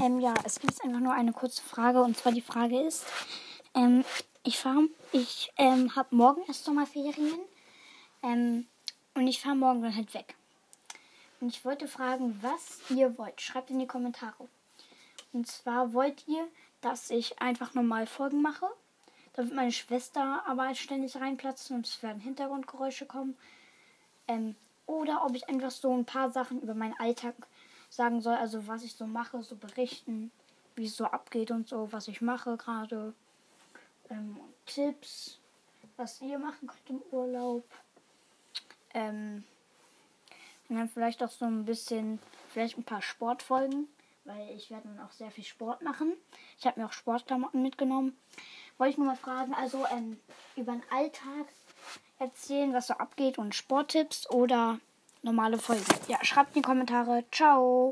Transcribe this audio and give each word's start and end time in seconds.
Ähm, 0.00 0.20
ja, 0.20 0.34
es 0.44 0.60
gibt 0.60 0.82
einfach 0.84 1.00
nur 1.00 1.12
eine 1.12 1.32
kurze 1.32 1.62
Frage 1.62 2.02
und 2.02 2.16
zwar 2.16 2.30
die 2.32 2.40
Frage 2.40 2.80
ist, 2.80 3.04
ähm, 3.74 4.04
ich 4.44 4.58
fahre, 4.58 4.88
ich 5.12 5.52
ähm, 5.56 5.94
habe 5.96 6.14
morgen 6.14 6.42
erst 6.46 6.64
Sommerferien 6.64 7.40
ähm, 8.22 8.66
und 9.14 9.26
ich 9.26 9.40
fahre 9.40 9.56
morgen 9.56 9.82
dann 9.82 9.96
halt 9.96 10.14
weg. 10.14 10.36
Und 11.40 11.48
ich 11.48 11.64
wollte 11.64 11.88
fragen, 11.88 12.38
was 12.42 12.80
ihr 12.90 13.18
wollt. 13.18 13.40
Schreibt 13.40 13.70
in 13.70 13.78
die 13.78 13.86
Kommentare. 13.86 14.48
Und 15.32 15.46
zwar 15.46 15.92
wollt 15.92 16.26
ihr, 16.26 16.46
dass 16.80 17.10
ich 17.10 17.40
einfach 17.40 17.74
normal 17.74 18.06
Folgen 18.06 18.40
mache. 18.40 18.66
Da 19.34 19.42
wird 19.42 19.54
meine 19.54 19.72
Schwester 19.72 20.42
aber 20.46 20.74
ständig 20.74 21.16
reinplatzen 21.16 21.76
und 21.76 21.86
es 21.86 22.02
werden 22.02 22.20
Hintergrundgeräusche 22.20 23.06
kommen. 23.06 23.36
Ähm, 24.28 24.54
oder 24.86 25.24
ob 25.24 25.34
ich 25.34 25.48
einfach 25.48 25.70
so 25.70 25.92
ein 25.92 26.04
paar 26.04 26.30
Sachen 26.30 26.60
über 26.62 26.74
meinen 26.74 26.98
Alltag 26.98 27.34
sagen 27.88 28.20
soll, 28.20 28.36
also 28.36 28.66
was 28.66 28.82
ich 28.82 28.94
so 28.94 29.06
mache, 29.06 29.42
so 29.42 29.56
berichten, 29.56 30.30
wie 30.76 30.86
es 30.86 30.96
so 30.96 31.06
abgeht 31.06 31.50
und 31.50 31.68
so, 31.68 31.92
was 31.92 32.08
ich 32.08 32.20
mache 32.20 32.56
gerade. 32.56 33.14
Ähm, 34.10 34.38
Tipps, 34.66 35.38
was 35.96 36.20
ihr 36.20 36.38
machen 36.38 36.68
könnt 36.68 36.90
im 36.90 37.02
Urlaub. 37.10 37.64
Ähm, 38.94 39.44
und 40.68 40.76
dann 40.76 40.88
vielleicht 40.88 41.22
auch 41.22 41.30
so 41.30 41.46
ein 41.46 41.64
bisschen, 41.64 42.18
vielleicht 42.50 42.76
ein 42.78 42.84
paar 42.84 43.02
Sportfolgen, 43.02 43.88
weil 44.24 44.50
ich 44.50 44.70
werde 44.70 44.88
dann 44.88 45.00
auch 45.00 45.12
sehr 45.12 45.30
viel 45.30 45.44
Sport 45.44 45.82
machen. 45.82 46.12
Ich 46.58 46.66
habe 46.66 46.80
mir 46.80 46.86
auch 46.86 46.92
Sportklamotten 46.92 47.62
mitgenommen. 47.62 48.16
Wollte 48.76 48.92
ich 48.92 48.98
nur 48.98 49.06
mal 49.06 49.16
fragen, 49.16 49.54
also 49.54 49.86
ähm, 49.90 50.18
über 50.56 50.72
den 50.72 50.82
Alltag 50.90 51.46
erzählen, 52.18 52.72
was 52.72 52.88
so 52.88 52.94
abgeht 52.94 53.38
und 53.38 53.54
Sporttipps 53.54 54.28
oder 54.30 54.78
normale 55.22 55.58
Folgen. 55.58 55.84
Ja, 56.08 56.18
schreibt 56.22 56.56
in 56.56 56.62
die 56.62 56.66
Kommentare. 56.66 57.24
Ciao. 57.30 57.86